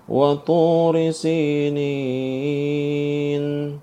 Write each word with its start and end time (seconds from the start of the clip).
وطور 0.10 1.12
سينين 1.12 3.78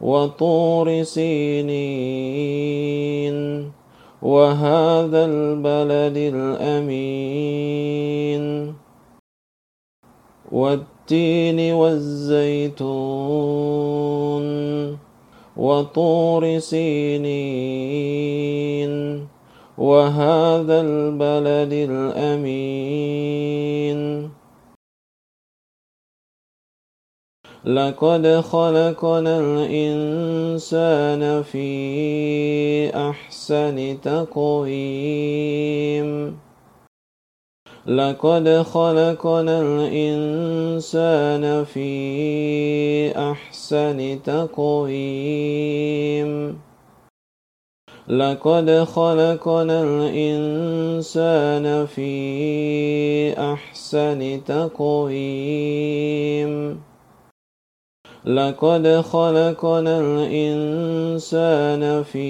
وطور 0.02 1.04
سينين 1.04 3.36
وهذا 4.22 5.26
البلد 5.26 6.18
الامين 6.36 8.06
والتين 10.52 11.74
والزيتون 11.74 12.86
وطور 15.58 16.60
سينين 16.60 19.28
وهذا 19.78 20.82
البلد 20.82 21.74
الامين 21.90 24.30
لقد 27.66 28.28
خلقنا 28.52 29.38
الانسان 29.40 31.44
في 31.44 31.82
احسن 32.98 34.02
تقويم 34.02 36.36
لقد 37.86 38.50
خلقنا 38.74 39.56
الإنسان 39.62 41.46
في 41.66 41.84
أحسن 43.18 44.22
تقويم 44.24 46.60
لقد 48.08 48.70
خلقنا 48.84 49.82
الإنسان 49.86 51.86
في 51.86 53.34
أحسن 53.54 54.44
تقويم 54.44 56.82
لقد 58.26 58.88
خلقنا 59.14 60.00
الإنسان 60.00 62.04
في 62.04 62.26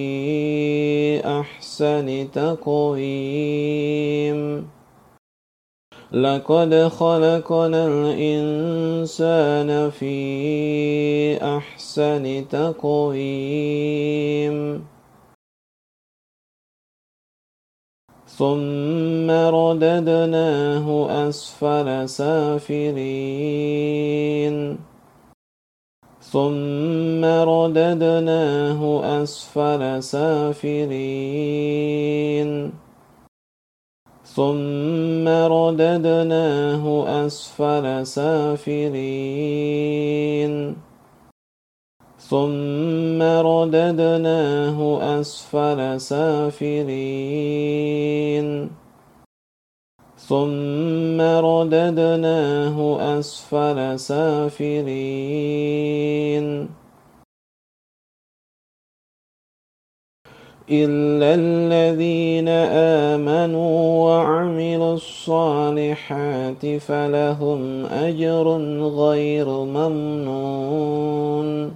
أحسن 1.23 2.31
تقويم 2.31 4.74
لقد 6.15 6.73
خلقنا 6.95 7.81
الإنسان 7.91 9.67
في 9.91 10.07
أحسن 11.43 12.23
تقويم 12.47 14.87
ثم 18.27 19.29
رددناه 19.31 20.85
أسفل 21.29 22.09
سافلين 22.09 24.77
ثم 26.31 27.25
رددناه 27.25 28.81
أسفل 29.23 30.03
سافلين 30.03 32.84
ثم 34.25 35.27
رددناه 35.29 36.81
أسفل 37.25 38.07
سافلين 38.07 40.75
ثم 42.19 43.21
رددناه 43.21 44.77
أسفل 45.21 46.01
سافلين 46.01 48.69
ثم 50.17 51.21
رددناه 51.21 52.77
أسفل 53.19 53.99
سافلين 53.99 56.69
إلا 60.72 61.35
الذين 61.38 62.47
آمنوا 63.20 63.76
وعملوا 64.09 64.94
الصالحات 64.94 66.66
فلهم 66.66 67.85
أجر 67.85 68.47
غير 68.84 69.47
ممنون 69.50 71.73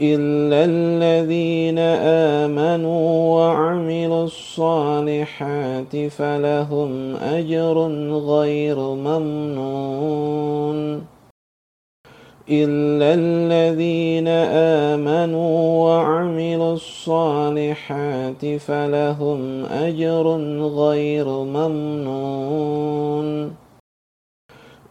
إلا 0.00 0.64
الذين 0.64 1.78
آمنوا 2.48 3.34
وعملوا 3.38 4.24
الصالحات 4.24 5.96
فلهم 5.96 7.16
أجر 7.16 7.78
غير 8.12 8.78
ممنون 8.78 11.15
إلا 12.50 13.10
الذين 13.14 14.28
آمنوا 14.94 15.84
وعملوا 15.88 16.74
الصالحات 16.74 18.44
فلهم 18.46 19.64
أجر 19.64 20.26
غير 20.62 21.28
ممنون 21.28 23.54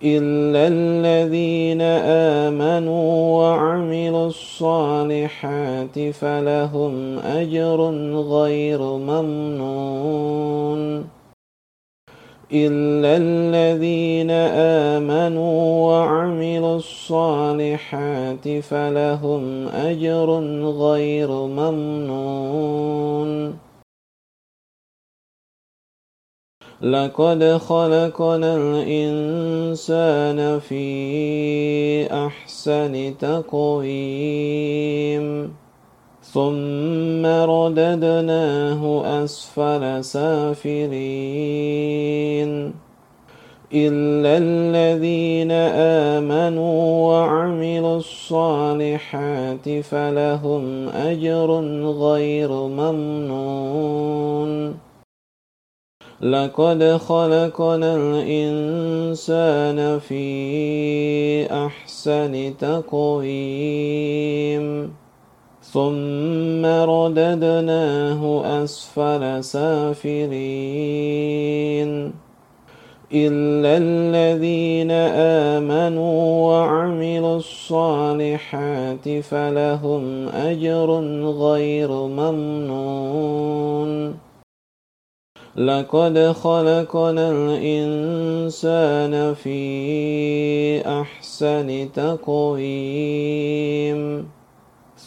إلا 0.03 0.67
الذين 0.67 1.81
آمنوا 2.43 3.07
وعملوا 3.39 4.27
الصالحات 4.27 5.99
فلهم 5.99 7.19
أجر 7.19 7.77
غير 8.19 8.81
ممنون 8.81 11.14
إلا 12.53 13.17
الذين 13.17 14.29
آمنوا 14.29 15.57
وعملوا 15.89 16.75
الصالحات 16.77 18.47
فلهم 18.47 19.67
أجر 19.67 20.29
غير 20.69 21.31
ممنون 21.31 23.59
لقد 26.81 27.43
خلقنا 27.57 28.55
الإنسان 28.59 30.59
في 30.59 31.03
أحسن 32.13 33.17
تقويم 33.17 35.55
ثم 36.35 37.23
رددناه 37.25 38.83
أسفل 39.23 39.83
سافرين 40.03 42.51
إلا 43.73 44.33
الذين 44.43 45.51
آمنوا 46.21 46.77
وعملوا 47.09 47.97
الصالحات 47.97 49.69
فلهم 49.69 50.89
أجر 50.89 51.49
غير 52.03 52.51
ممنون 52.51 54.75
لقد 56.21 56.83
خلقنا 56.83 57.91
الإنسان 57.95 59.99
في 59.99 60.23
أحسن 61.65 62.57
تقويم 62.57 64.93
ثم 65.75 66.63
رددناه 66.65 68.21
أسفل 68.63 69.43
سافرين 69.43 71.91
إلا 73.13 73.73
الذين 73.77 74.91
آمنوا 75.61 76.17
وعملوا 76.47 77.37
الصالحات 77.37 79.09
فلهم 79.19 80.29
أجر 80.29 80.89
غير 81.43 81.91
ممنون 81.91 84.15
لقد 85.55 86.17
خلقنا 86.43 87.27
الإنسان 87.31 89.33
في 89.33 89.59
أحسن 90.99 91.91
تقويم 91.91 94.34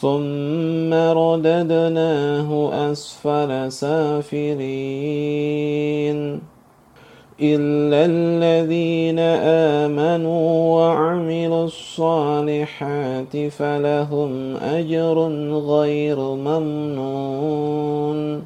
ثم 0.03 0.95
رددناه 0.95 2.51
أسفل 2.93 3.73
سافرين 3.73 6.41
إلا 7.41 8.01
الذين 8.07 9.19
آمنوا 9.89 10.77
وعملوا 10.79 11.65
الصالحات 11.65 13.37
فلهم 13.37 14.57
أجر 14.57 15.19
غير 15.67 16.19
ممنون 16.21 18.45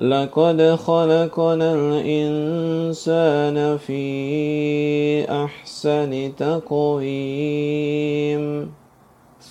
لقد 0.00 0.60
خلقنا 0.86 1.70
الإنسان 1.74 3.78
في 3.78 4.02
أحسن 5.42 6.36
تقويم 6.36 8.77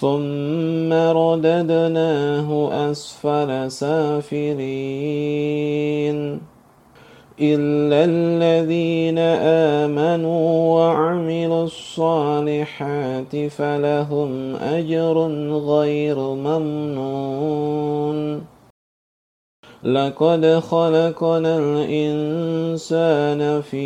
ثم 0.01 0.93
رددناه 0.93 2.49
أسفل 2.91 3.71
سافلين 3.71 6.41
إلا 7.41 7.99
الذين 8.05 9.17
آمنوا 9.89 10.75
وعملوا 10.75 11.63
الصالحات 11.63 13.35
فلهم 13.35 14.55
أجر 14.55 15.17
غير 15.65 16.19
ممنون 16.19 18.41
لقد 19.83 20.45
خلقنا 20.45 21.53
الإنسان 21.57 23.61
في 23.61 23.85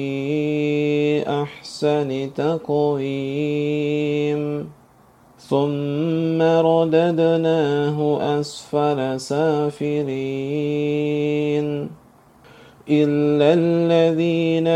أحسن 1.43 2.33
تقويم 2.33 4.71
ثم 5.51 6.39
رددناه 6.42 8.00
أسفل 8.39 9.19
سافرين 9.19 11.89
إلا 12.89 13.50
الذين 13.59 14.68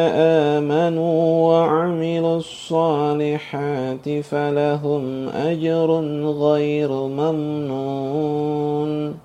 آمنوا 0.62 1.16
وعملوا 1.48 2.38
الصالحات 2.38 4.10
فلهم 4.10 5.30
أجر 5.30 5.89
غير 6.44 6.92
ممنون 6.92 9.19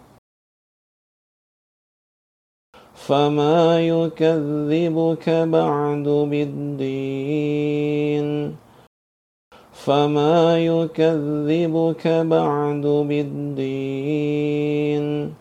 فما 2.95 3.81
يكذبك 3.89 5.29
بعد 5.31 6.05
بالدين 6.31 8.31
فما 9.81 10.61
يكذبك 10.67 12.07
بعد 12.09 12.83
بالدين 12.87 15.35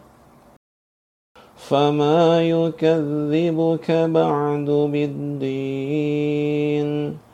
فما 1.57 2.41
يكذبك 2.49 3.91
بعد 3.91 4.65
بالدين 4.71 7.26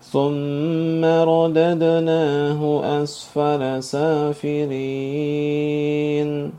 ثم 0.00 1.04
رددناه 1.04 2.60
أسفل 3.02 3.82
سافرين 3.82 6.52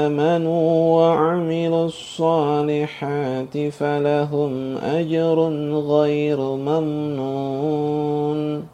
آمنوا 0.00 0.70
وعملوا 0.96 1.84
الصالحات 1.86 3.58
فلهم 3.68 4.76
أجر 4.78 5.42
غير 5.74 6.40
ممنون 6.40 8.73